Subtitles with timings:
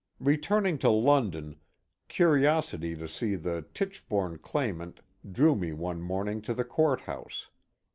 [0.19, 1.57] Returning to London,
[2.07, 7.51] curiosity to see the ^^Tichborne claimant" drew me one morning to the court house.